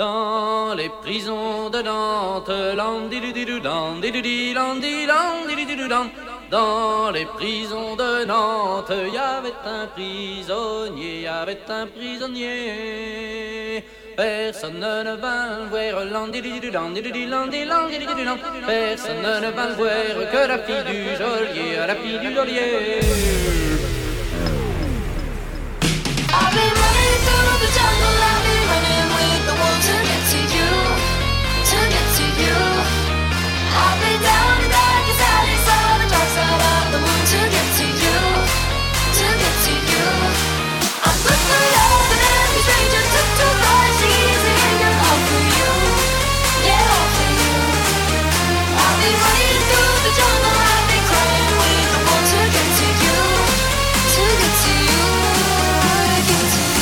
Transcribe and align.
Dans 0.00 0.72
les 0.74 0.88
prisons 1.02 1.68
de 1.68 1.82
Nantes, 1.82 2.50
dans 6.50 7.10
les 7.10 7.26
prisons 7.26 7.96
de 7.96 8.24
Nantes, 8.24 8.92
il 9.06 9.12
y 9.12 9.18
avait 9.18 9.52
un 9.62 9.86
prisonnier, 9.88 11.16
il 11.16 11.22
y 11.24 11.26
avait 11.26 11.58
un 11.68 11.86
prisonnier. 11.86 13.84
Personne 14.16 14.80
ne 14.80 15.04
le 15.04 15.16
voir, 15.20 15.68
personne 18.66 19.20
ne 19.20 19.40
le 19.44 19.50
voir 19.52 19.76
que 20.32 20.48
la 20.48 20.58
fille 20.60 20.84
du 20.90 21.00
geôlier, 21.18 21.76
la 21.86 21.94
fille 21.94 22.18
du 22.20 22.34
geôlier. 22.34 23.00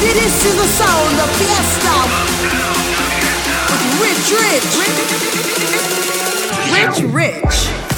This 0.01 0.45
is 0.45 0.55
the 0.57 0.67
sound 0.67 1.19
of 1.21 1.29
Fiesta. 1.37 1.97
With 4.01 4.31
Rich 4.41 4.73
Rich. 4.79 6.38
Rich 6.71 7.03
Rich. 7.15 7.98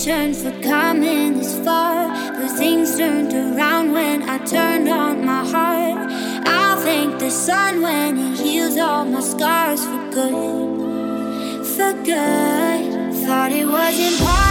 patient 0.00 0.36
for 0.36 0.62
coming 0.62 1.38
this 1.38 1.58
far. 1.64 2.08
But 2.32 2.48
things 2.56 2.96
turned 2.96 3.32
around 3.32 3.92
when 3.92 4.22
I 4.28 4.38
turned 4.38 4.88
on 4.88 5.24
my 5.24 5.44
heart. 5.44 6.10
I'll 6.46 6.80
thank 6.80 7.18
the 7.18 7.30
sun 7.30 7.82
when 7.82 8.16
it 8.18 8.38
heals 8.38 8.78
all 8.78 9.04
my 9.04 9.20
scars 9.20 9.84
for 9.84 10.10
good. 10.10 11.66
For 11.66 11.92
good. 12.04 13.14
Thought 13.26 13.52
it 13.52 13.66
wasn't. 13.66 14.49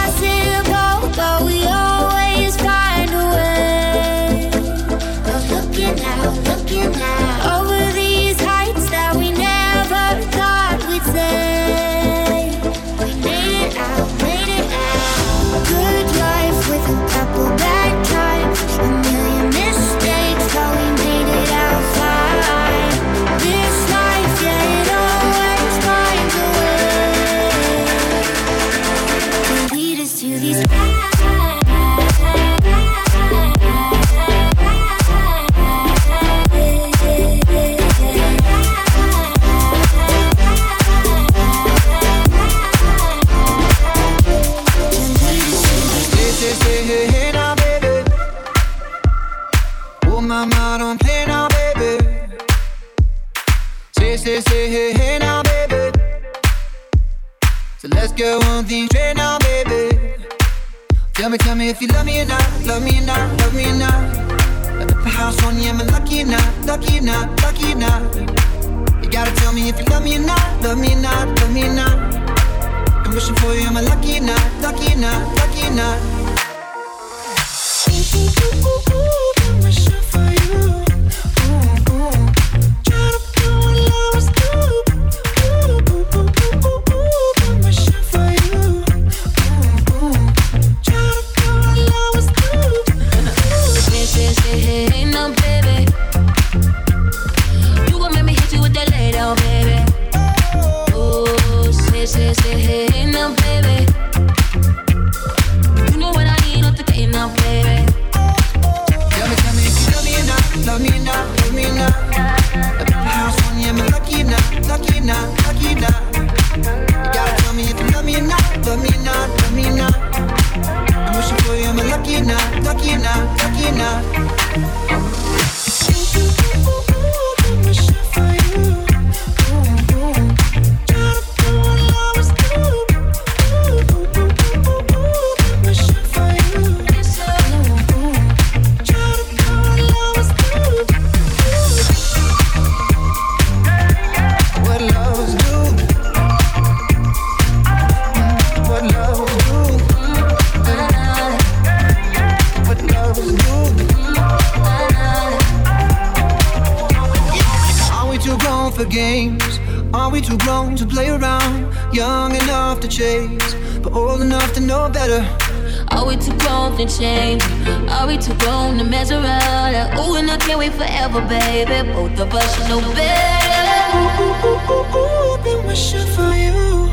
nothing 166.84 166.98
changed. 167.00 167.46
Are 167.90 168.06
we 168.06 168.16
too 168.16 168.34
grown 168.34 168.78
to 168.78 168.84
mess 168.84 169.10
around? 169.10 169.98
Ooh, 169.98 170.14
and 170.16 170.30
I 170.30 170.36
can't 170.36 170.58
wait 170.58 170.72
forever, 170.72 171.20
baby. 171.22 171.90
Both 171.92 172.18
of 172.20 172.32
us 172.34 172.56
should 172.56 172.68
know 172.68 172.80
better. 172.94 173.96
Ooh, 173.96 174.22
ooh, 174.22 174.72
ooh, 174.72 174.96
ooh, 174.96 175.34
I've 175.34 175.44
been 175.44 175.66
wishing 175.66 176.06
for 176.14 176.32
you. 176.34 176.90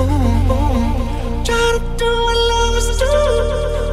Ooh, 0.00 0.52
ooh. 0.52 1.44
Try 1.44 1.78
to 1.78 1.80
do 1.98 2.06
what 2.06 2.36
lovers 2.50 2.98
do. 2.98 3.85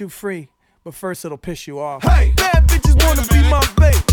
you 0.00 0.08
free, 0.08 0.48
but 0.84 0.94
first 0.94 1.24
it'll 1.24 1.38
piss 1.38 1.66
you 1.66 1.78
off. 1.80 2.02
Hey, 2.02 2.32
bad 2.36 2.68
bitches 2.68 3.04
wanna 3.04 3.26
be 3.28 3.48
my 3.50 3.60
babe. 3.76 4.07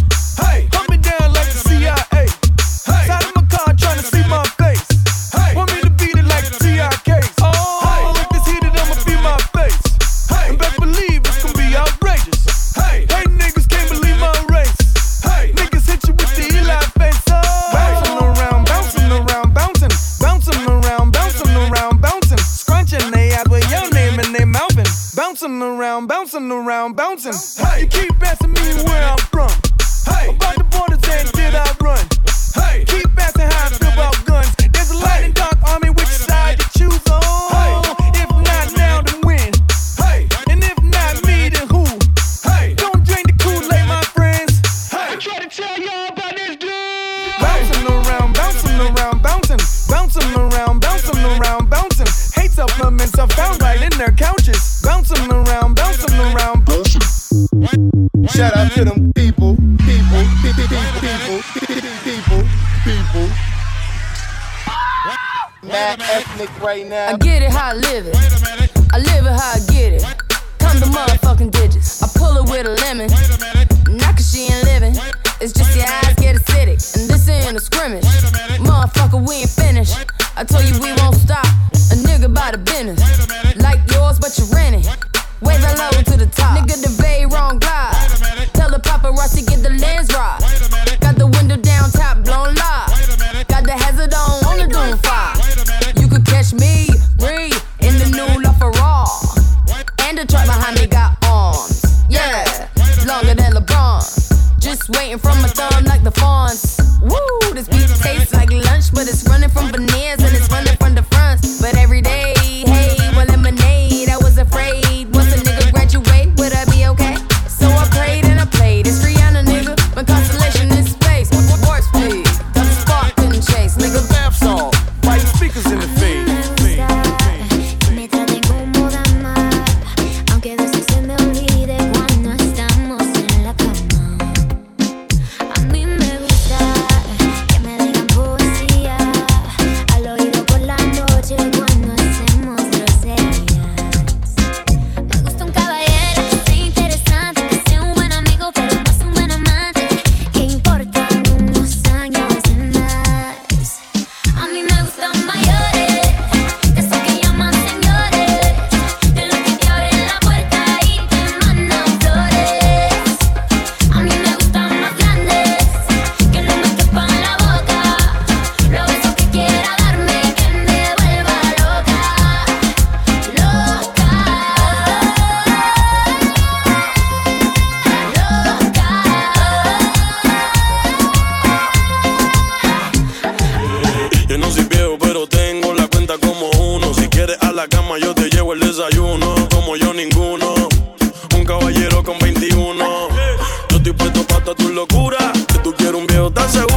That's 196.16 196.56
it. 196.56 196.75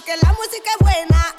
porque 0.00 0.16
la 0.22 0.32
música 0.32 0.70
es 0.78 0.84
buena. 0.84 1.34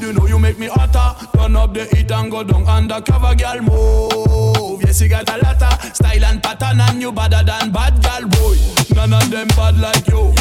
You 0.00 0.12
know 0.12 0.26
you 0.26 0.38
make 0.38 0.58
me 0.58 0.66
hotter. 0.66 1.14
Turn 1.36 1.56
up 1.56 1.72
the 1.72 1.84
heat 1.86 2.10
and 2.10 2.30
go 2.30 2.42
down 2.42 2.66
undercover, 2.66 3.34
girl, 3.34 3.62
move. 3.62 4.82
Yes, 4.82 5.00
you 5.00 5.08
got 5.08 5.28
a 5.28 5.36
lotta 5.38 5.94
style 5.94 6.24
and 6.24 6.42
pattern, 6.42 6.80
and 6.80 7.00
you 7.00 7.12
better 7.12 7.44
than 7.44 7.70
bad 7.70 8.02
girl, 8.02 8.28
boy. 8.28 8.56
None 8.94 9.12
of 9.12 9.30
them 9.30 9.48
bad 9.48 9.78
like 9.78 10.06
you. 10.08 10.32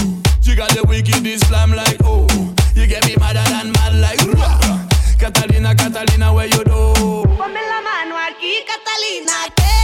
She 0.42 0.56
got 0.56 0.70
the 0.72 0.84
wicked 0.88 1.26
Islam 1.26 1.72
like 1.72 1.98
oh. 2.04 2.28
You 2.76 2.88
get 2.88 3.06
me 3.06 3.16
madder 3.18 3.44
than 3.50 3.72
mad 3.74 3.96
like. 3.96 4.20
Catalina, 5.20 5.76
Catalina, 5.76 6.34
where 6.34 6.48
you 6.48 6.64
do? 6.64 7.30
Natalina. 8.90 9.50
Que... 9.56 9.79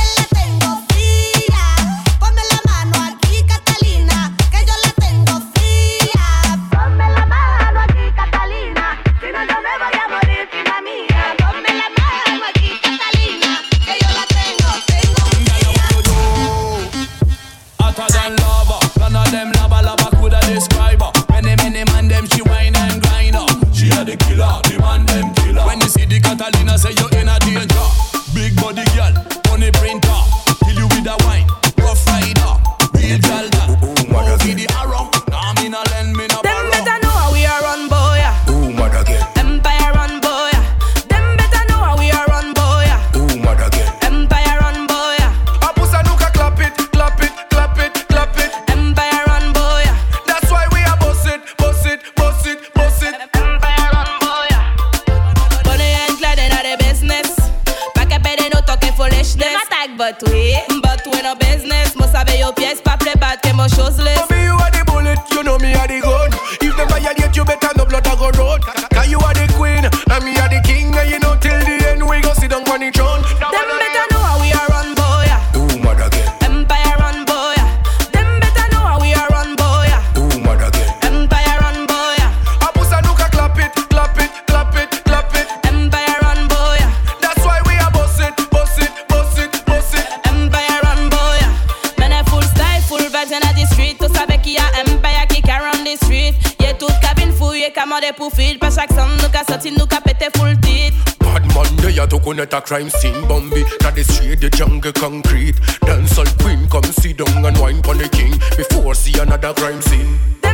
get 102.45 102.53
a 102.53 102.61
crime 102.61 102.89
scene. 102.89 103.27
Bambi 103.27 103.63
That 103.79 103.97
is 103.97 104.07
shade 104.15 104.41
the 104.41 104.49
jungle 104.49 104.91
concrete. 104.93 105.55
Dancehall 105.81 106.31
queen 106.41 106.67
Come 106.69 106.83
sit 106.83 107.17
down 107.17 107.45
and 107.45 107.57
wine 107.59 107.81
pon 107.81 107.97
the 107.97 108.09
king. 108.09 108.37
Before 108.57 108.93
see 108.93 109.17
another 109.19 109.53
crime 109.53 109.81
scene. 109.81 110.44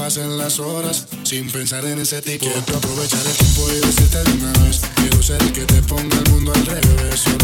pasen 0.00 0.38
las 0.38 0.58
horas 0.58 1.06
sin 1.24 1.50
pensar 1.50 1.84
en 1.84 1.98
ese 1.98 2.22
tipo. 2.22 2.46
Quiero 2.46 2.78
aprovechar 2.78 3.20
el 3.26 3.36
tiempo 3.36 3.68
y 3.70 3.86
decirte 3.86 4.24
de 4.24 4.32
una 4.32 4.52
vez. 4.64 4.80
Quiero 4.94 5.22
ser 5.22 5.42
el 5.42 5.52
que 5.52 5.66
te 5.66 5.82
ponga 5.82 6.16
el 6.16 6.30
mundo 6.30 6.52
al 6.54 6.64
revés. 6.64 7.39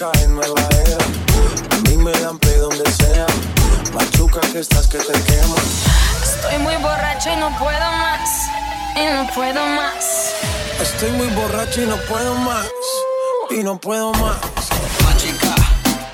cae 0.00 0.26
nueva 0.28 0.62
era. 0.86 0.96
A 1.76 1.80
mí 1.82 1.96
me 1.98 2.12
dan 2.12 2.38
play 2.38 2.56
donde 2.56 2.90
sea. 2.90 3.26
Machuca 3.92 4.40
que 4.52 4.60
estás 4.60 4.86
que 4.88 4.96
te 4.96 5.12
quema. 5.12 5.56
Estoy 6.22 6.58
muy 6.58 6.76
borracho 6.76 7.30
y 7.30 7.36
no 7.36 7.50
puedo 7.58 7.86
más. 8.04 8.48
Y 8.96 9.04
no 9.14 9.26
puedo 9.34 9.66
más. 9.66 10.34
Estoy 10.80 11.10
muy 11.12 11.28
borracho 11.28 11.82
y 11.82 11.86
no 11.86 11.96
puedo 12.08 12.34
más. 12.36 12.70
Y 13.50 13.62
no 13.62 13.78
puedo 13.78 14.12
más. 14.12 14.38
Machica, 15.04 15.54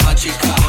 machica. 0.05 0.66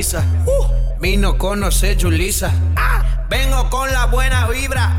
Uh. 0.00 0.98
Vino 0.98 1.36
con 1.36 1.60
no 1.60 1.70
sé, 1.70 1.94
Julisa. 1.94 2.50
Ah, 2.74 3.02
vengo 3.28 3.68
con 3.68 3.92
la 3.92 4.06
buena 4.06 4.46
vibra. 4.48 4.96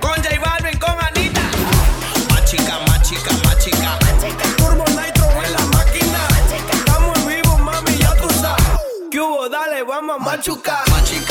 Con 0.00 0.12
J 0.12 0.40
Balvin, 0.40 0.78
con 0.78 0.94
Anita. 0.98 1.42
Ah. 1.42 2.32
Más 2.32 2.44
chica, 2.46 2.78
más. 2.86 3.02
Turbo 4.56 4.84
Nitro 4.86 5.26
en 5.44 5.52
la 5.52 5.66
máquina. 5.76 6.28
Estamos 6.72 7.26
vivos, 7.26 7.60
mami, 7.60 7.98
ya 7.98 8.14
tú 8.16 8.30
sabes. 8.40 8.64
¿Qué 9.10 9.20
hubo? 9.20 9.46
Dale, 9.50 9.82
vamos 9.82 10.16
a 10.18 10.24
machucar. 10.24 10.88
Más. 10.88 11.29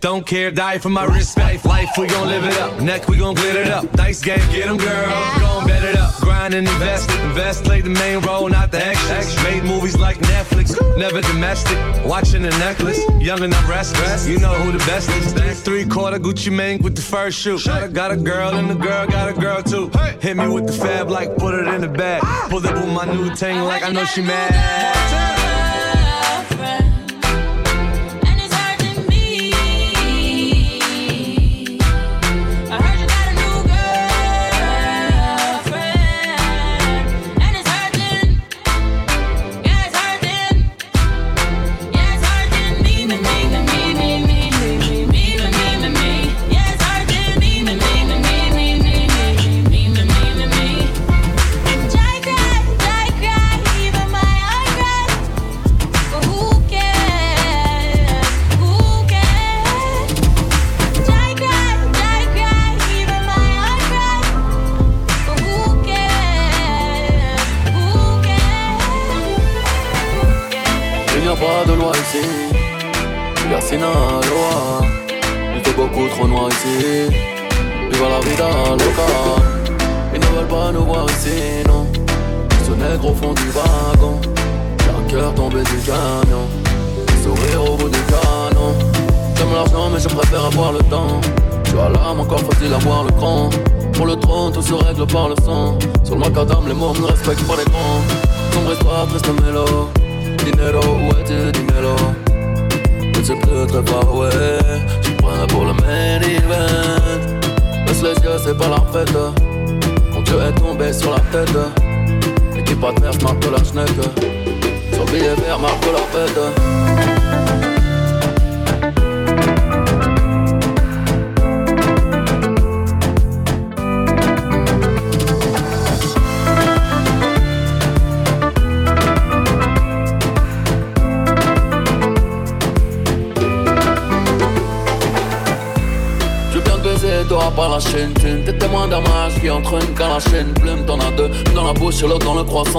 Don't 0.00 0.24
care, 0.24 0.50
die 0.50 0.78
for 0.78 0.90
my 0.90 1.04
respect. 1.04 1.64
Life, 1.64 1.90
we 1.98 2.06
gon' 2.06 2.28
live 2.28 2.44
it 2.44 2.56
up. 2.58 2.80
Neck, 2.80 3.08
we 3.08 3.16
gon' 3.16 3.34
glitter 3.34 3.62
it 3.62 3.70
up. 3.70 3.90
Dice 3.92 4.22
game, 4.22 4.38
get 4.52 4.68
'em, 4.68 4.76
girl. 4.76 5.08
Gon' 5.40 5.66
bet 5.66 5.82
it 5.82 5.96
up. 5.96 6.14
Grind 6.20 6.54
and 6.54 6.68
invest. 6.68 7.10
Invest, 7.24 7.64
play 7.64 7.80
the 7.80 7.90
main 7.90 8.20
role, 8.20 8.48
not 8.48 8.70
the 8.70 8.84
extras. 8.84 9.34
Made 9.42 9.64
movies 9.64 9.96
like 9.96 10.18
Netflix, 10.18 10.76
never 10.96 11.20
domestic. 11.20 11.76
Watching 12.04 12.42
the 12.42 12.50
necklace, 12.58 13.00
young 13.18 13.42
and 13.42 13.52
I'm 13.52 13.68
restless. 13.68 14.28
You 14.28 14.38
know 14.38 14.54
who 14.54 14.70
the 14.70 14.84
best 14.86 15.10
is. 15.10 15.60
Three 15.62 15.84
quarter 15.84 16.18
Gucci 16.18 16.52
Mane 16.52 16.80
with 16.80 16.94
the 16.94 17.02
first 17.02 17.38
shoe. 17.38 17.58
Got 17.92 18.12
a 18.12 18.16
girl 18.16 18.54
and 18.54 18.70
the 18.70 18.74
girl 18.74 19.06
got 19.06 19.28
a 19.28 19.32
girl 19.32 19.62
too. 19.62 19.90
Hit 20.20 20.36
me 20.36 20.46
with 20.48 20.66
the 20.66 20.72
fab 20.72 21.10
like 21.10 21.36
put 21.36 21.54
it 21.54 21.66
in 21.66 21.80
the 21.80 21.88
bag. 21.88 22.22
Pull 22.50 22.64
up 22.66 22.74
with 22.74 22.92
my 22.92 23.04
new 23.04 23.34
tank 23.34 23.66
like 23.66 23.82
I 23.82 23.90
know 23.90 24.04
she 24.04 24.22
mad. 24.22 25.27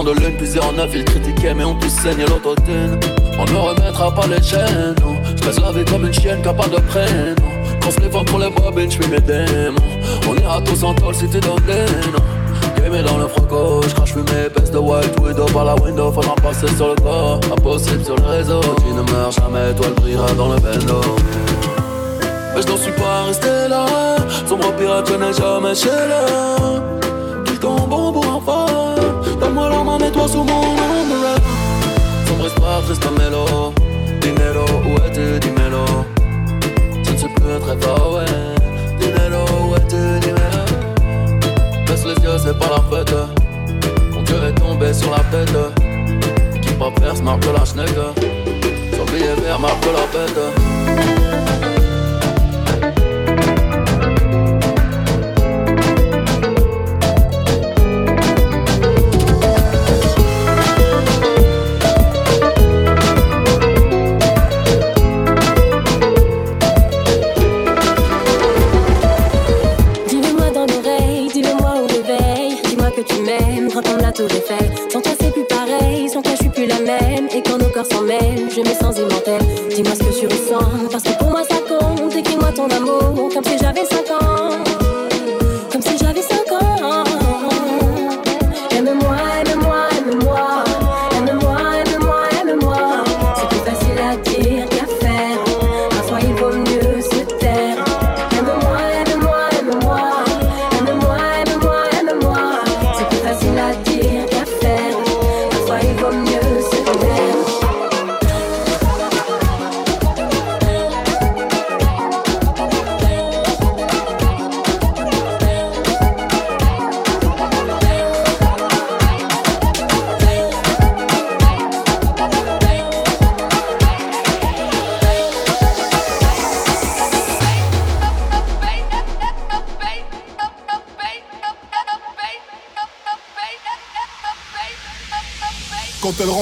De 0.03 0.11
lune, 0.11 0.35
plusieurs 0.37 0.71
neuf, 0.73 0.89
ils 0.93 1.03
critiquaient, 1.03 1.53
mais 1.53 1.63
on 1.63 1.75
tous 1.75 1.89
saigne 1.89 2.25
l'autotune. 2.27 2.99
On 3.37 3.45
ne 3.45 3.57
remettra 3.57 4.13
pas 4.13 4.27
les 4.27 4.41
chaînes, 4.41 4.95
non. 5.01 5.15
Je 5.35 5.61
la 5.61 5.71
vie 5.71 5.85
comme 5.85 6.05
une 6.05 6.13
chienne 6.13 6.41
capable 6.41 6.75
de 6.75 6.81
prénom. 6.81 7.35
Quand 7.81 8.01
les 8.01 8.09
vents 8.09 8.25
pour 8.25 8.39
les 8.39 8.49
bobines, 8.49 8.91
je 8.91 9.07
mes 9.07 9.19
démons. 9.19 9.77
On 10.29 10.35
ira 10.35 10.61
tous 10.61 10.83
en 10.83 10.93
tôle 10.93 11.15
si 11.15 11.29
tu 11.29 11.39
donnes 11.39 11.55
noms. 11.65 12.19
Game 12.77 13.03
dans 13.03 13.17
le 13.17 13.27
froco, 13.27 13.81
je 13.87 13.93
crache 13.93 14.15
mes 14.15 14.49
baisse 14.49 14.71
de 14.71 14.77
white 14.77 15.19
widow 15.21 15.45
par 15.45 15.65
la 15.65 15.75
window, 15.75 16.11
faudra 16.11 16.35
passer 16.35 16.67
sur 16.75 16.89
le 16.89 16.95
corps, 16.95 17.39
impossible 17.51 18.03
sur 18.03 18.15
le 18.15 18.25
réseau. 18.25 18.61
Tu 18.85 18.93
ne 18.93 19.01
meurs 19.11 19.31
jamais, 19.31 19.73
toi 19.75 19.87
elle 19.87 20.01
brillera 20.01 20.33
dans 20.33 20.49
le 20.53 20.59
bendo. 20.59 21.01
Je 22.61 22.67
n'en 22.67 22.77
suis 22.77 22.91
pas 22.91 23.23
resté 23.23 23.69
là, 23.69 23.85
sombre 24.45 24.73
pirate, 24.73 25.09
je 25.09 25.15
n'ai 25.15 25.31
jamais 25.31 25.73
chez 25.73 25.87
là. 25.87 26.25
Tout 27.45 27.55
tombe 27.55 27.89
bon 27.89 28.11
pour 28.11 28.25
un 28.27 29.39
Donne-moi 29.39 29.69
la 29.69 29.83
main, 29.83 29.97
mets-toi 29.97 30.27
sous 30.27 30.43
mon 30.43 30.61
umbrella 30.73 31.35
Sombre 32.27 32.47
espoir, 32.47 32.81
triste 32.83 33.07
mélo. 33.17 33.73
Dinero, 34.19 34.65
où 34.85 34.95
es-tu, 35.05 35.39
dis-mélo 35.39 35.85
Je 37.05 37.11
ne 37.11 37.17
suis 37.17 37.29
plus 37.29 37.59
très 37.61 37.77
fort, 37.79 38.15
ouais. 38.15 38.25
Dinero, 38.99 39.45
où 39.69 39.75
es-tu, 39.75 40.19
dis-mélo 40.19 41.85
Baisse 41.87 42.03
les 42.03 42.23
yeux, 42.25 42.37
c'est 42.43 42.59
pas 42.59 42.71
la 42.75 42.97
fête. 42.97 43.15
Mon 44.11 44.21
Dieu 44.23 44.35
est 44.49 44.59
tombé 44.59 44.93
sur 44.93 45.11
la 45.11 45.23
tête 45.31 46.61
Qui 46.61 46.73
pas 46.73 46.91
perce, 46.91 47.21
marque 47.21 47.45
la 47.45 47.63
schneck 47.63 47.95
Son 48.97 49.05
billet 49.05 49.35
vert 49.41 49.59
marque 49.59 49.85
la 49.85 50.19
bête 50.19 50.68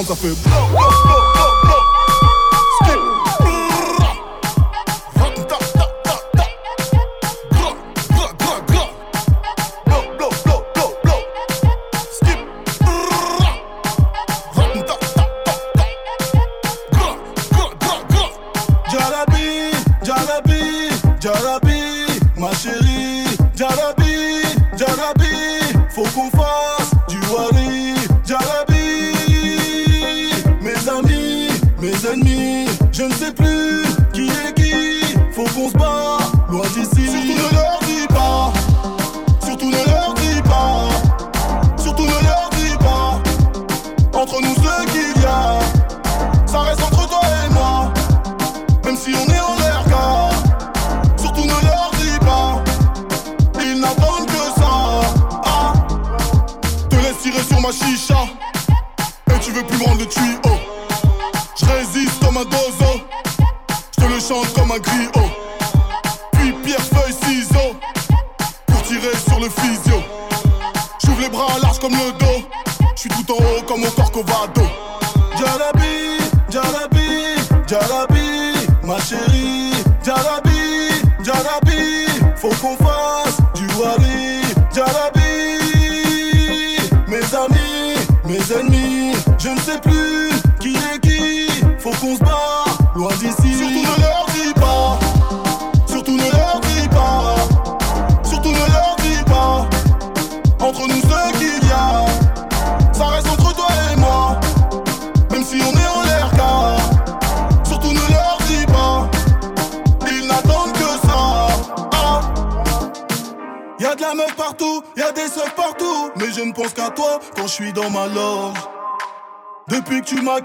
cause 0.08 0.24
a 0.24 0.36
feel 0.36 0.47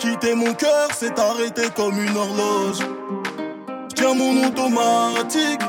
Quitter 0.02 0.34
mon 0.34 0.52
cœur 0.54 0.88
c'est 0.98 1.16
arrêté 1.16 1.62
comme 1.76 1.94
une 2.02 2.16
horloge. 2.16 2.80
J'tiens 3.88 4.14
mon 4.14 4.48
automatique, 4.48 5.60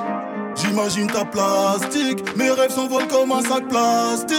j'imagine 0.55 1.05
ta 1.05 1.23
plastique. 1.23 2.35
Mes 2.35 2.49
rêves 2.49 2.71
s'envolent 2.71 3.07
comme 3.07 3.31
un 3.31 3.43
sac 3.43 3.67
plastique. 3.67 4.32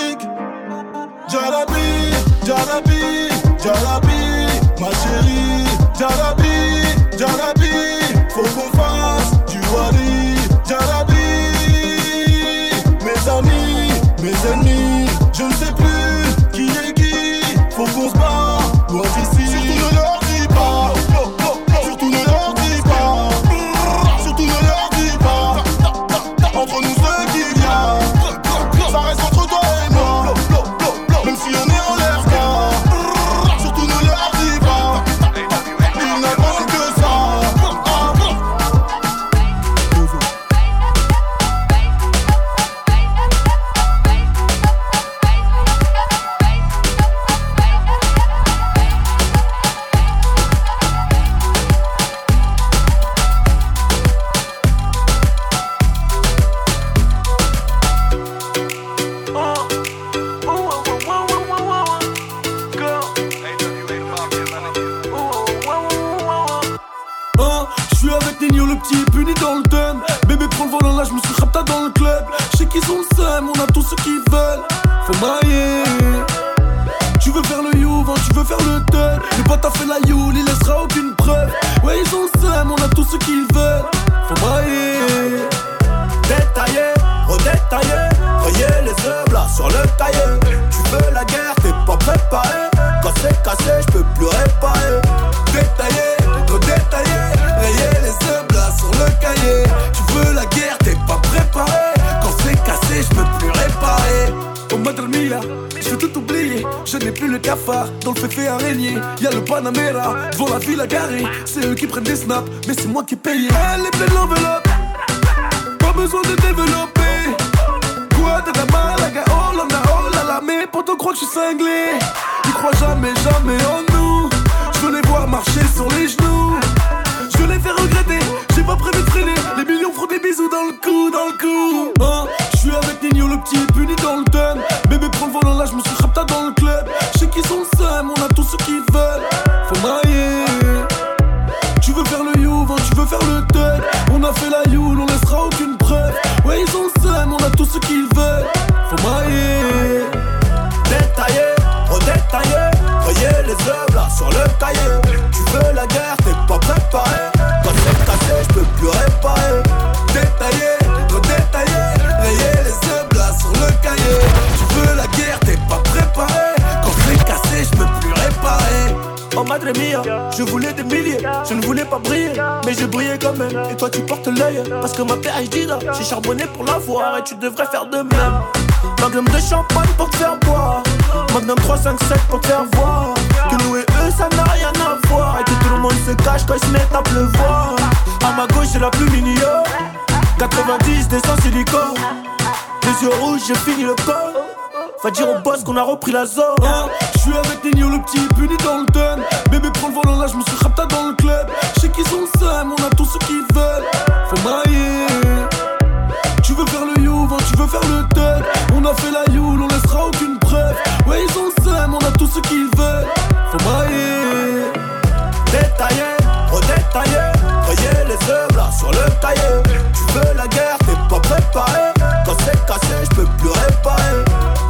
Je 223.15 223.21
peux 223.21 223.27
plus 223.39 223.49
réparer. 223.49 224.25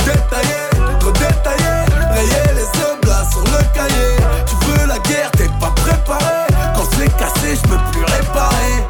Détaillé, 0.05 0.99
trop 1.01 1.13
détaillé, 1.13 1.73
rayer 2.11 2.55
les 2.55 2.85
oblats 2.85 3.25
sur 3.31 3.41
le 3.41 3.63
cahier. 3.73 4.17
Tu 4.47 4.55
veux 4.67 4.87
la 4.87 4.99
guerre, 4.99 5.31
t'es 5.31 5.49
pas 5.59 5.71
préparé. 5.71 6.47
Quand 6.75 6.85
c'est 6.93 7.17
cassé, 7.17 7.57
je 7.57 7.63
peux 7.63 7.79
plus 7.93 8.05
réparer. 8.05 8.85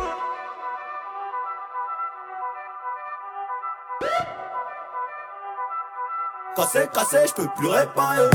Quand 6.57 6.66
c'est 6.72 6.92
cassé, 6.92 7.18
je 7.28 7.34
peux 7.34 7.48
plus 7.57 7.68
réparer. 7.68 8.30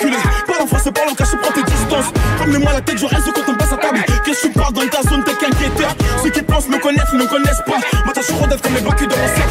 acculé. 0.00 0.16
Parle 0.46 0.62
en 0.62 0.66
français, 0.66 0.92
parle 0.92 1.10
en 1.10 1.14
prends 1.14 1.52
tes 1.52 1.62
distances. 1.62 2.12
Ramenez-moi 2.38 2.72
la 2.72 2.80
tête, 2.80 2.98
je 2.98 3.06
reste 3.06 3.32
quand 3.32 3.52
on 3.52 3.54
passe 3.54 3.72
à 3.72 3.76
table. 3.76 3.98
Qu'est-ce 4.24 4.42
que 4.42 4.46
tu 4.48 4.52
parles 4.52 4.72
dans 4.72 4.86
ta 4.86 5.02
zone, 5.02 5.24
t'es 5.24 5.32
qu'inquiéteur. 5.34 5.94
Ceux 6.22 6.30
qui 6.30 6.42
pensent 6.42 6.68
me 6.68 6.78
connaissent, 6.78 7.12
ne 7.12 7.24
connaissent 7.24 7.62
pas. 7.66 7.78
Moi, 8.04 8.14
t'as 8.14 8.22
comme 8.62 8.74
les 8.74 8.80
bacus 8.80 9.08
de 9.08 9.14
mon 9.14 9.28
sac. 9.28 9.49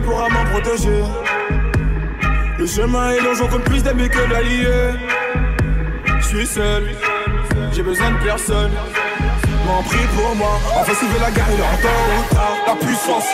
pourra 0.00 0.28
m'en 0.28 0.44
protéger. 0.46 1.02
Le 2.58 2.66
chemin 2.66 3.10
est 3.12 3.20
long, 3.20 3.34
j'en 3.34 3.48
compte 3.48 3.64
plus 3.64 3.82
d'amis 3.82 4.08
que 4.08 4.28
d'alliés. 4.28 4.98
Je 6.20 6.26
suis 6.26 6.46
seul, 6.46 6.94
j'ai 7.72 7.82
besoin 7.82 8.10
de 8.10 8.24
personne. 8.24 8.70
M'en 9.66 9.82
prie 9.82 10.06
pour 10.16 10.34
moi, 10.36 10.58
enfin 10.78 10.94
sauver 10.94 11.18
la 11.20 11.30
guerre, 11.30 11.46
il 11.52 11.54
est 11.54 11.82
temps 11.82 11.88
ou 12.18 12.34
tard. 12.34 12.56
La 12.66 12.74
puissance, 12.74 13.28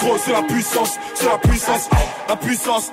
gros 0.00 0.18
c'est 0.18 0.32
la 0.32 0.42
puissance, 0.42 0.98
c'est 1.14 1.26
la 1.26 1.38
puissance, 1.38 1.88
la 2.28 2.36
puissance. 2.36 2.92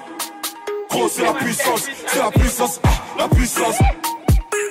Gros 0.90 1.10
c'est 1.10 1.24
la 1.24 1.34
puissance, 1.34 1.88
c'est 2.08 2.20
la 2.20 2.32
puissance, 2.32 2.80
la 3.18 3.28
puissance. 3.28 3.78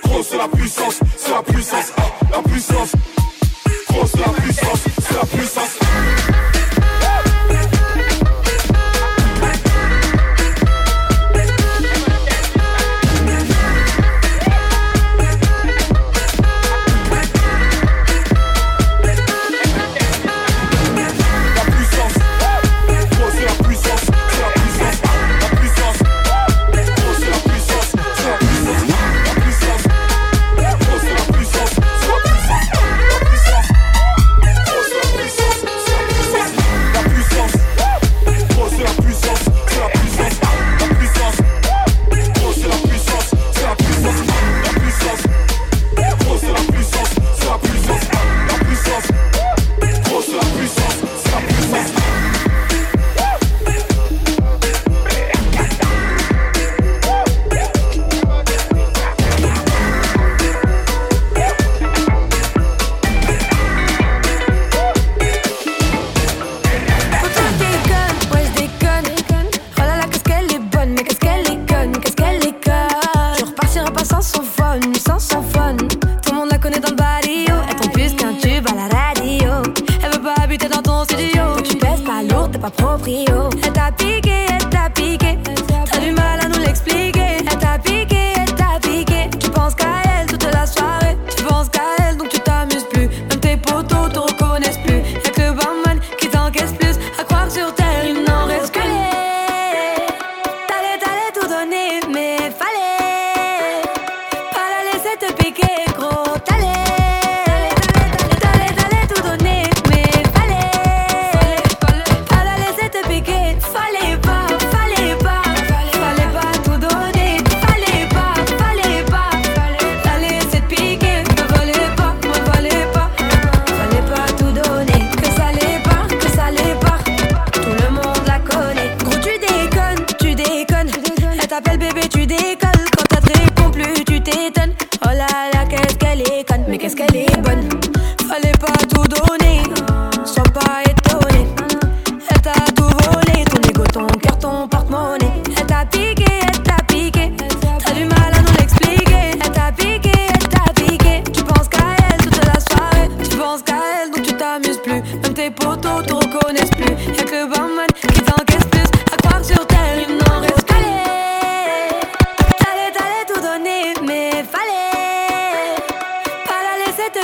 Gros 0.04 0.22
c'est 0.22 0.38
la 0.38 0.48
puissance, 0.48 1.00
c'est 1.16 1.32
la 1.32 1.42
puissance, 1.42 1.92
la 2.30 2.42
puissance. 2.42 2.92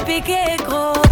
piqué 0.09 0.57
gros. 0.65 1.08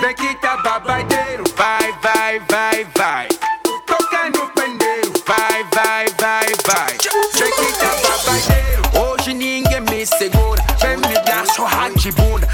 Vem 0.00 0.14
que 0.14 0.34
tá 0.36 0.56
babadeiro, 0.58 1.42
vai, 1.56 1.92
vai, 2.00 2.40
vai, 2.48 2.86
vai. 2.96 3.28
Toca 3.84 4.30
no 4.30 4.48
pandeiro, 4.50 5.12
vai, 5.26 5.64
vai, 5.74 6.06
vai, 6.20 6.46
vai. 6.64 6.96
Vem 7.34 7.52
que 7.52 7.72
tá 7.78 7.90
babadeiro, 8.08 9.12
hoje 9.12 9.34
ninguém 9.34 9.80
me 9.80 10.06
segura. 10.06 10.62
Vem 10.80 10.96
me 10.98 11.14
dar 11.24 11.44
churrasco 11.52 11.98
de 11.98 12.12
bunda. 12.12 12.47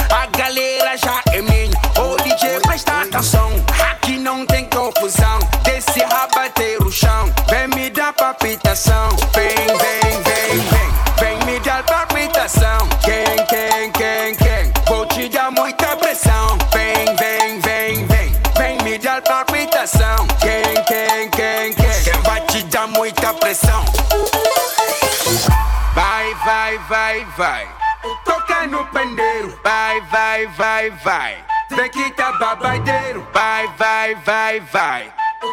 vai. 27.37 27.68
Toca 28.24 28.66
no 28.66 28.85
pandeiro, 28.87 29.59
vai, 29.62 30.01
vai, 30.03 30.47
vai, 30.49 30.91
vai. 30.91 31.45
Vem 31.70 31.91
que 31.91 32.11
tá 32.12 32.32
babadeiro, 32.32 33.26
vai, 33.32 33.66
vai, 33.76 34.14
vai, 34.16 34.61
vai. 34.61 35.12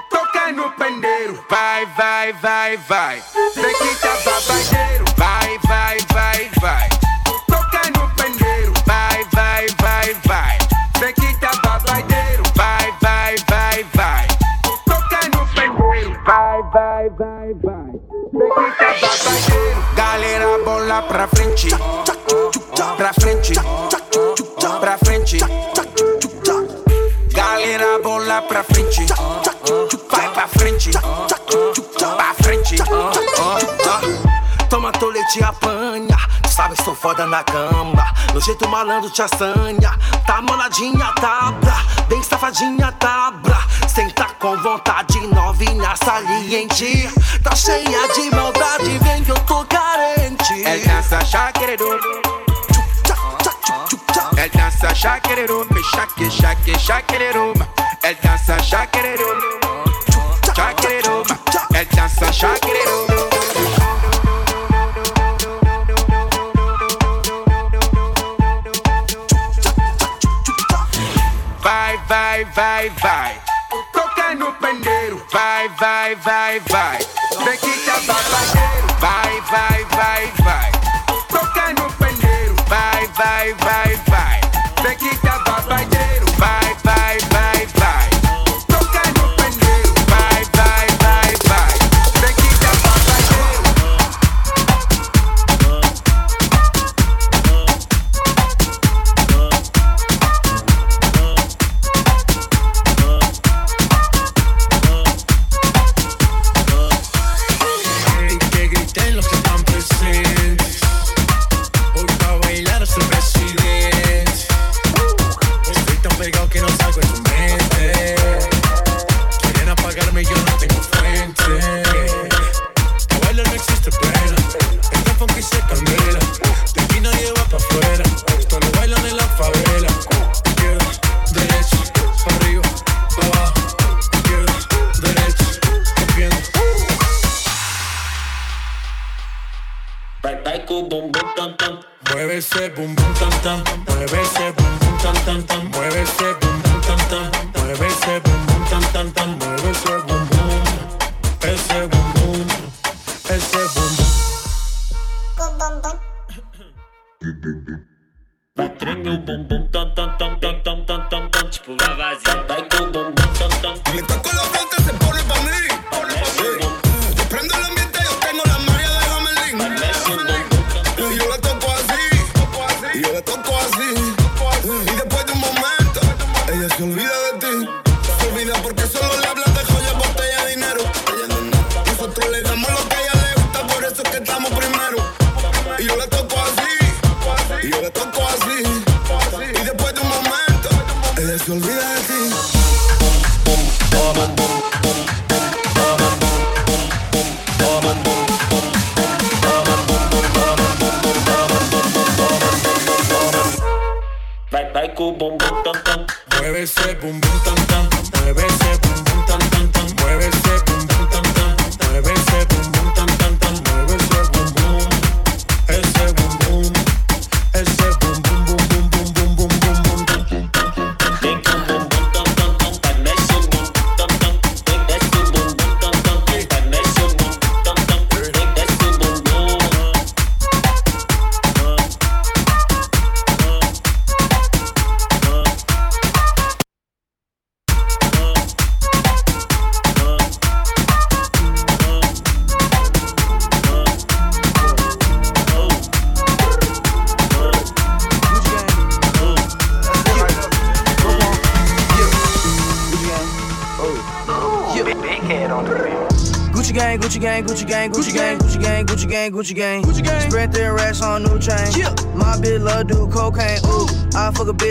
Toca 0.09 0.51
no 0.51 0.69
pandeiro, 0.71 1.43
vai, 1.49 1.85
vai, 1.97 2.33
vai, 2.33 2.77
vai. 2.77 3.23
Vem 3.55 3.73
que 3.75 3.95
tá 3.95 4.15
babadeiro, 4.23 5.05
vai, 5.17 5.57
vai, 5.67 5.97
vai, 6.13 6.51
vai. 6.59 6.89
Toca 7.47 7.89
no 7.89 8.15
pandeiro, 8.15 8.73
vai, 8.85 9.23
vai, 9.31 9.67
vai, 9.79 10.13
vai. 10.25 10.57
Vem 10.99 11.13
que 11.13 11.39
tá 11.39 11.51
babadeiro, 11.63 12.43
vai, 12.55 12.93
vai, 13.01 13.35
vai, 13.49 13.83
vai. 13.95 14.27
Toca 14.85 15.19
no 15.33 15.47
pandeiro, 15.47 16.21
vai, 16.25 16.61
vai, 16.63 17.09
vai, 17.09 17.53
vai. 17.55 17.91
Vem 18.33 18.53
que 18.53 18.77
tá 18.77 18.93
babadeiro 19.01 19.50
lá 20.91 21.01
pra 21.03 21.25
frente. 21.25 21.69
Pra 22.97 23.13
frente. 23.13 23.53
Pra 24.81 24.97
frente. 24.97 25.37
Galera, 27.33 27.99
bola 28.03 28.41
pra 28.41 28.61
frente. 28.61 29.05
Vai 30.11 30.29
pra 30.33 30.47
frente. 30.49 30.91
Pra 30.91 32.33
frente. 32.43 32.75
Toma 34.69 34.91
tolete, 34.91 35.41
apanha 35.41 36.10
sabe, 36.61 36.73
estou 36.73 36.95
foda 36.95 37.25
na 37.25 37.43
cama. 37.43 38.13
No 38.33 38.41
jeito 38.41 38.67
malandro 38.69 39.09
te 39.09 39.21
assanha. 39.21 39.97
Tá 40.25 40.41
moladinha, 40.41 41.11
tabra. 41.19 41.71
Tá 41.71 42.03
Bem 42.07 42.21
safadinha, 42.21 42.91
tá 42.93 43.31
tabra. 43.31 43.57
Senta 43.87 44.25
com 44.39 44.55
vontade, 44.57 45.19
novinha, 45.27 45.95
saliente. 46.03 47.09
Tá 47.43 47.55
cheia 47.55 48.07
de 48.13 48.35
maldade, 48.35 48.97
vem 48.99 49.23
que 49.23 49.31
eu 49.31 49.39
tô 49.39 49.65
carente. 49.65 50.63
É 50.65 50.77
dança 50.79 51.25
chaqueredo. 51.25 51.85
É 54.37 54.49
dança 54.49 54.93
chaqueredo. 54.93 55.67
Me 55.71 55.83
chaque, 55.83 56.29
chaque, 56.29 56.79
chaqueredo. 56.79 57.53
É 58.03 58.13
dança 58.13 58.61
chaqueredo. 58.61 59.23
Chaqueredo. 60.55 61.23
É 61.73 61.85
dança 61.85 62.31
chaqueredo. 62.31 63.70
vai, 72.45 72.45
vai, 72.45 72.89
vai. 73.01 73.41
Toca 73.93 74.31
é 74.31 74.35
no 74.35 74.51
pandeiro, 74.53 75.25
vai, 75.31 75.67
vai, 75.69 76.15
vai, 76.15 76.59
vai. 76.61 76.97
Vem 77.43 77.57
que 77.57 77.85
tá 77.85 77.99
babado. 78.01 78.70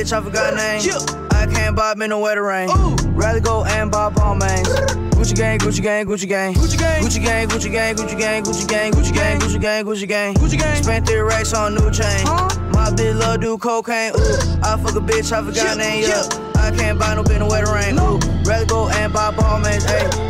bitch, 0.01 0.17
I 0.17 0.23
forgot 0.23 0.55
names. 0.55 0.87
Yeah. 0.87 0.99
I 1.31 1.47
can't 1.47 1.77
bob 1.77 2.01
in 2.01 2.11
the 2.11 2.19
wetter 2.19 2.43
rain. 2.43 2.71
Ooh. 2.71 2.97
Rather 3.11 3.41
go 3.41 3.65
and 3.65 3.91
bob 3.91 4.15
Balmains. 4.15 4.67
Gucci 5.11 5.37
gang, 5.37 5.59
Gucci 5.59 5.83
gang, 5.83 6.07
Gucci 6.07 6.29
gang. 6.29 6.55
Gucci 6.55 6.79
gang, 6.79 7.03
Gucci 7.03 7.23
gang, 7.23 7.49
Gucci 7.49 7.71
gang, 7.71 7.97
Gucci 7.97 8.19
gang, 8.19 8.43
Gucci 8.43 8.69
gang, 8.69 8.93
Gucci 8.93 9.13
gang, 9.13 9.41
Gucci 9.41 9.61
gang, 9.61 9.85
Gucci 9.85 10.09
gang. 10.09 10.35
Gucci 10.35 10.59
gang. 10.59 10.83
Spent 10.83 11.07
three 11.07 11.19
racks 11.19 11.53
on 11.53 11.75
new 11.75 11.91
chain. 11.91 12.25
Huh? 12.27 12.49
My 12.73 12.91
bitch 12.91 13.19
love 13.19 13.41
do 13.41 13.59
cocaine. 13.59 14.13
Ooh. 14.17 14.63
I 14.63 14.79
fuck 14.83 14.97
a 14.97 15.01
bitch, 15.01 15.33
I 15.33 15.45
forgot 15.45 15.57
yeah. 15.57 15.75
name. 15.75 16.03
Yeah. 16.03 16.23
yeah. 16.33 16.63
I 16.63 16.71
can't 16.77 16.99
buy 16.99 17.15
no 17.15 17.23
bin 17.23 17.41
the 17.41 17.47
wetter 17.47 17.73
rain. 17.73 17.97
No. 17.97 18.19
Rather 18.45 18.67
go 18.67 18.89
and 18.89 19.13
buy 19.13 19.33
Balmains. 19.33 19.87
Ayy. 19.87 20.30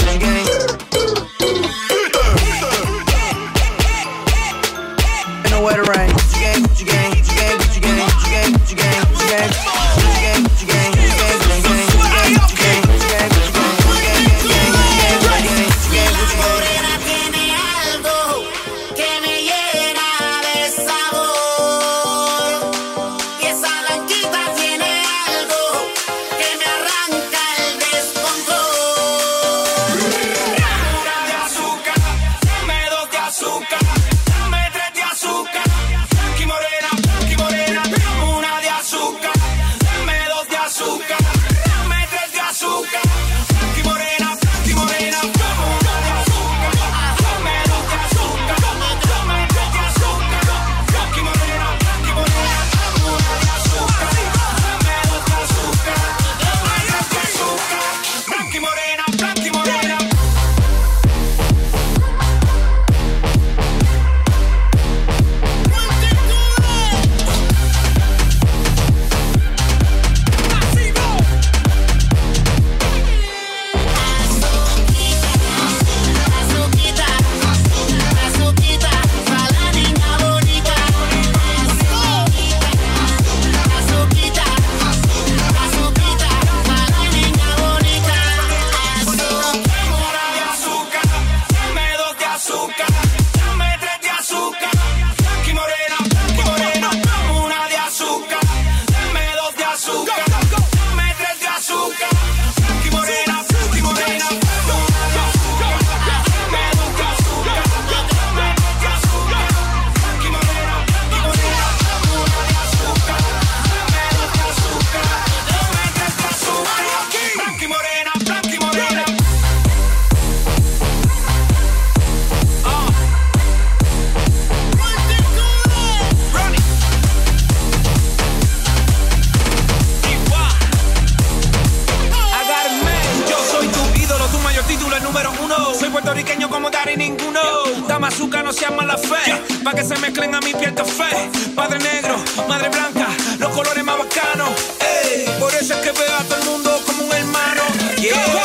Que 139.75 139.85
se 139.85 139.97
mezclen 139.99 140.35
a 140.35 140.41
mi 140.41 140.53
piel 140.53 140.73
café. 140.73 141.29
Padre 141.55 141.79
negro, 141.79 142.17
madre 142.47 142.69
blanca, 142.69 143.07
los 143.39 143.51
colores 143.51 143.83
más 143.83 143.97
bacanos. 143.97 144.49
Ey, 144.79 145.25
por 145.39 145.53
eso 145.55 145.73
es 145.73 145.79
que 145.79 145.91
veo 145.91 146.13
a 146.13 146.23
todo 146.25 146.39
el 146.39 146.45
mundo 146.45 146.81
como 146.85 147.05
un 147.05 147.11
hermano. 147.13 147.63
Yeah. 147.97 148.40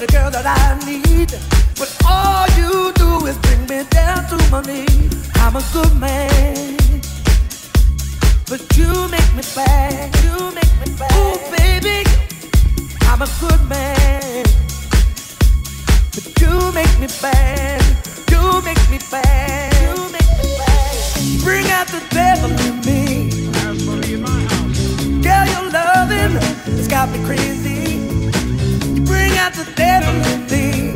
the 0.00 0.06
girl 0.06 0.30
that 0.30 0.46
I 0.46 0.80
need. 0.88 1.28
But 1.76 1.92
all 2.08 2.48
you 2.56 2.90
do 2.94 3.26
is 3.26 3.36
bring 3.44 3.60
me 3.68 3.84
down 3.90 4.24
to 4.32 4.36
my 4.50 4.62
knees. 4.62 5.28
I'm 5.34 5.56
a 5.56 5.64
good 5.74 5.94
man. 6.00 6.78
But 8.48 8.64
you 8.78 8.88
make 9.12 9.30
me 9.36 9.44
bad. 9.54 10.08
You 10.24 10.52
make 10.56 10.72
me 10.80 10.88
bad. 10.96 11.12
Ooh, 11.20 11.36
baby, 11.52 12.08
I'm 13.02 13.20
a 13.20 13.28
good 13.40 13.62
man. 13.68 14.44
But 16.16 16.24
you 16.40 16.72
make 16.72 16.96
me 16.98 17.08
bad. 17.20 17.84
You 18.30 18.40
make 18.64 18.82
me 18.88 18.98
bad. 19.10 19.74
You 19.84 19.96
make 20.16 20.32
me 20.40 20.48
bad. 20.56 21.44
Bring 21.44 21.66
out 21.76 21.88
the 21.88 22.00
devil 22.08 22.50
in 22.66 22.80
me. 22.88 23.28
Girl, 25.20 25.44
your 25.44 25.70
loving 25.70 26.40
has 26.40 26.88
got 26.88 27.10
me 27.10 27.22
crazy 27.26 27.79
at 29.40 29.54
the 29.54 29.64
devil 29.74 30.12
thing. 30.48 30.92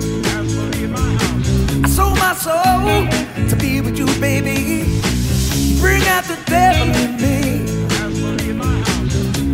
I 1.83 1.89
sold 1.89 2.19
my 2.19 2.35
soul 2.35 3.09
to 3.49 3.57
be 3.57 3.81
with 3.81 3.97
you, 3.99 4.07
baby. 4.21 4.85
Bring 5.81 6.03
out 6.15 6.25
the 6.25 6.39
devil 6.45 6.89
in 7.05 7.13
me. 7.25 7.39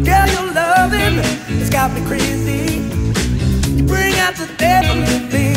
Girl, 0.08 0.28
your 0.36 0.48
loving 0.52 1.16
has 1.60 1.70
got 1.70 1.92
me 1.94 2.00
crazy. 2.10 2.82
You 3.76 3.84
bring 3.84 4.14
out 4.24 4.34
the 4.34 4.48
devil 4.58 4.98
in 5.14 5.22
me. 5.34 5.48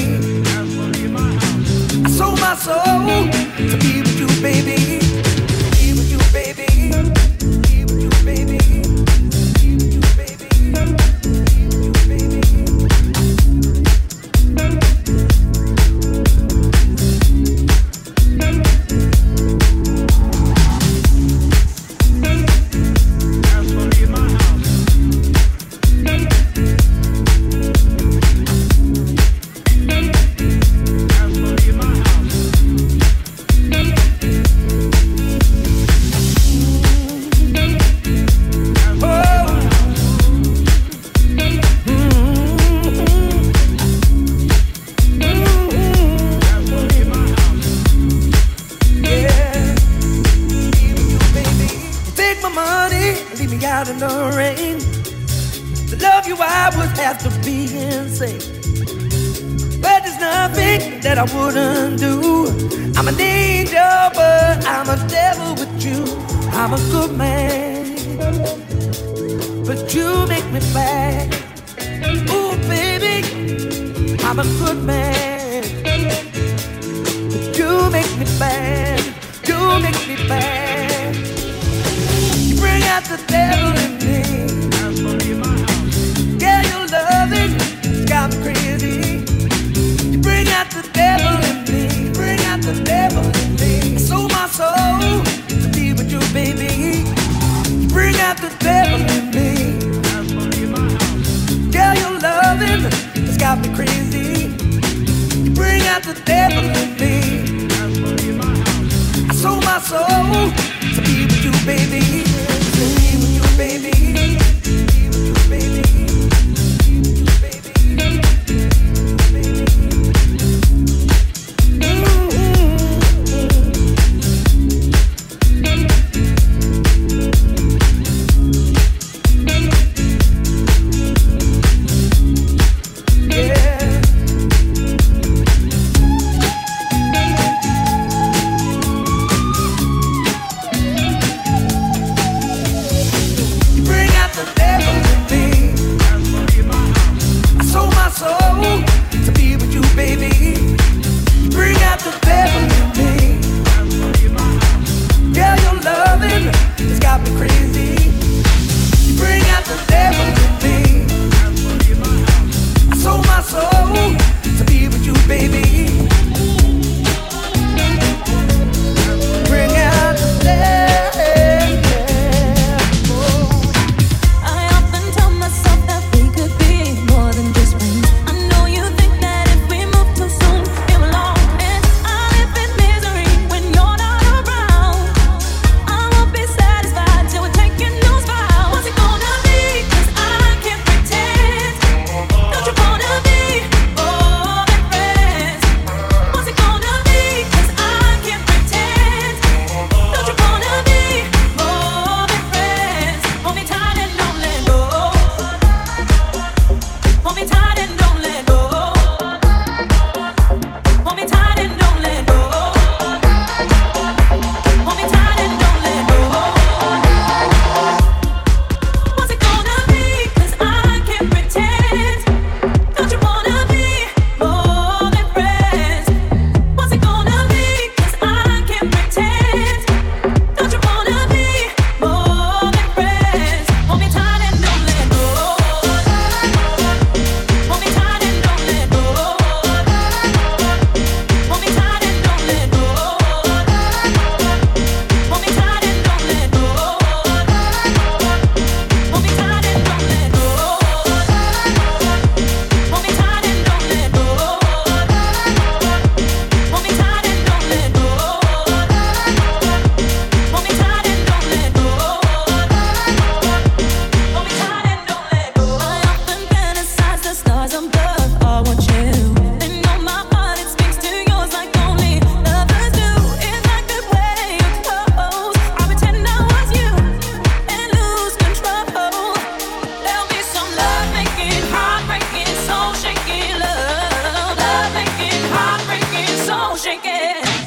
I 2.05 2.09
sold 2.09 2.39
my 2.39 2.55
soul. 2.55 3.42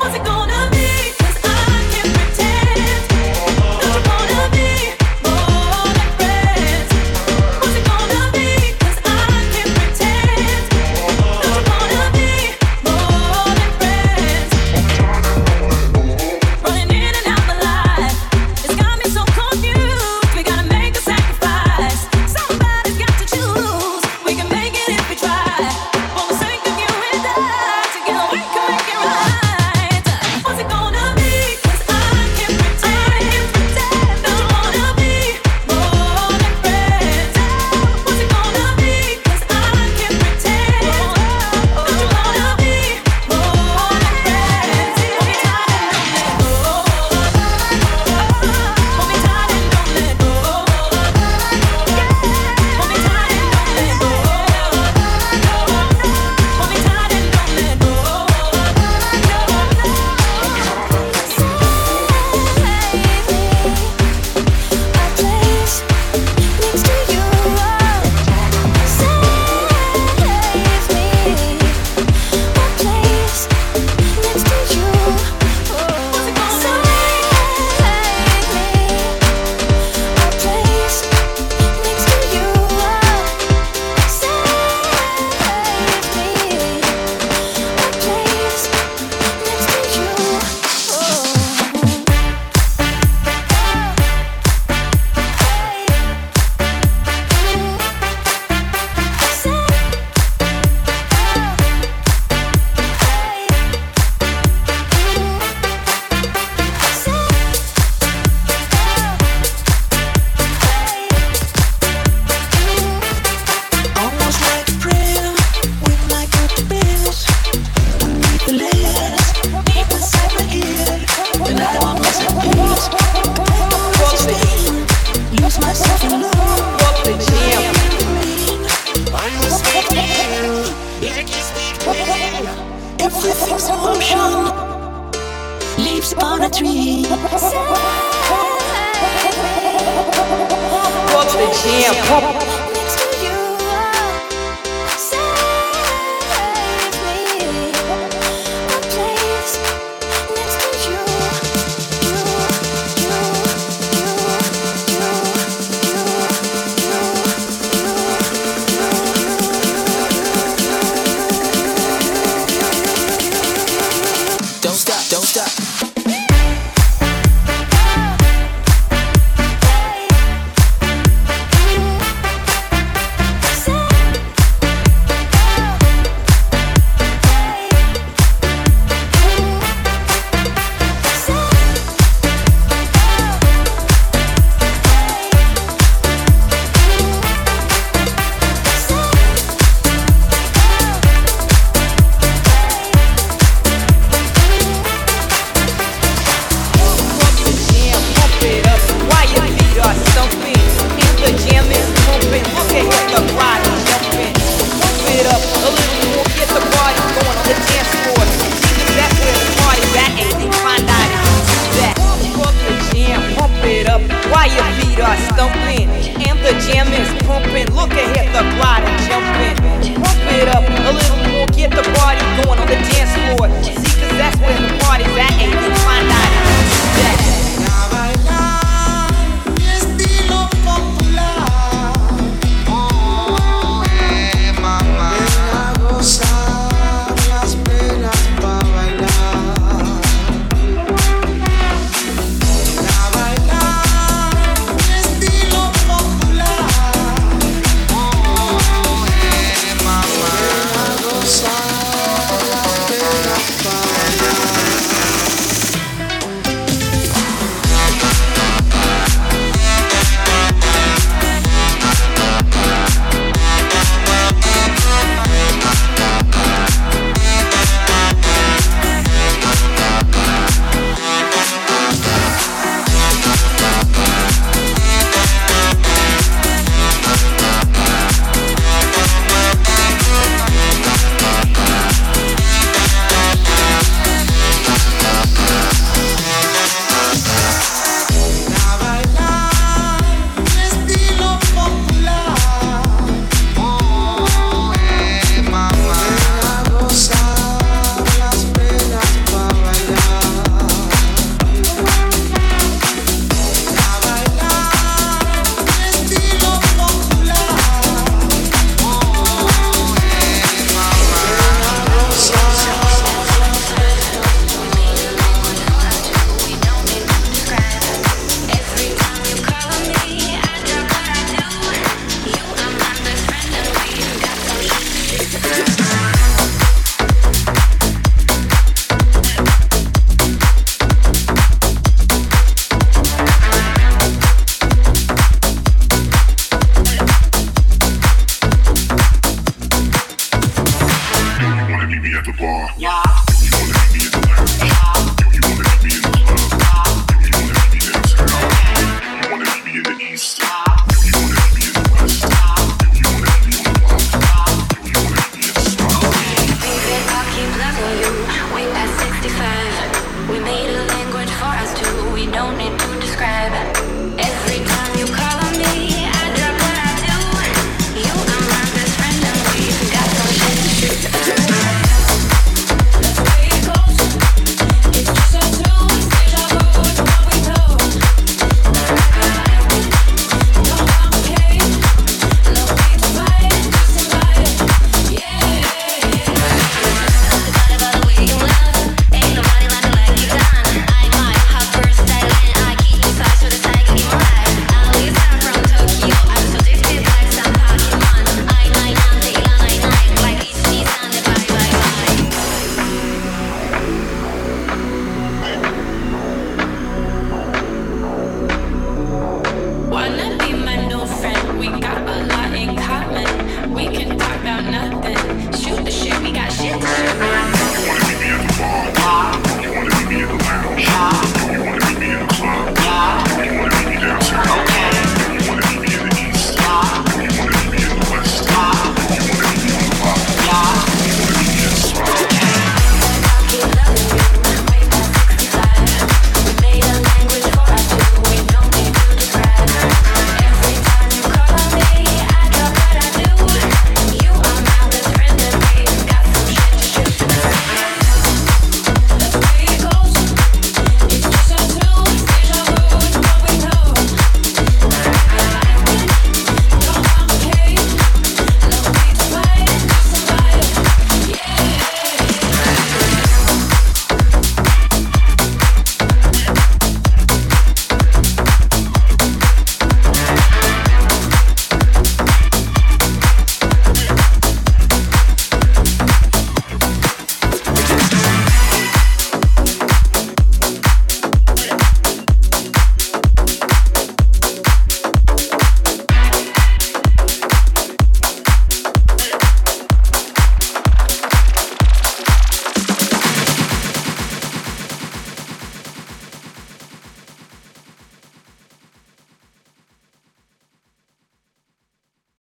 How's 0.06 0.14
it 0.14 0.24
going? 0.24 0.45